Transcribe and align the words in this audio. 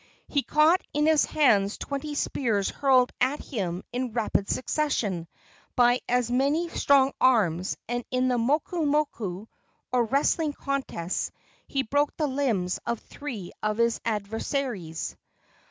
He 0.27 0.41
caught 0.41 0.81
in 0.93 1.05
his 1.05 1.25
hands 1.25 1.77
twenty 1.77 2.15
spears 2.15 2.69
hurled 2.71 3.11
at 3.21 3.39
him 3.39 3.83
in 3.93 4.13
rapid 4.13 4.49
succession 4.49 5.27
by 5.75 6.01
as 6.09 6.31
many 6.31 6.69
strong 6.69 7.11
arms, 7.21 7.77
and 7.87 8.03
in 8.09 8.27
the 8.27 8.39
moku 8.39 8.83
moku, 8.83 9.45
or 9.91 10.05
wrestling 10.05 10.53
contests, 10.53 11.31
he 11.67 11.83
broke 11.83 12.17
the 12.17 12.25
limbs 12.25 12.79
of 12.83 12.97
three 12.99 13.51
of 13.61 13.77
his 13.77 14.01
adversaries. 14.03 15.15